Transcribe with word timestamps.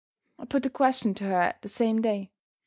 I 0.39 0.45
put 0.45 0.63
the 0.63 0.71
question 0.71 1.13
to 1.13 1.25
her 1.25 1.53
the 1.61 1.69
same 1.69 2.01
day. 2.01 2.31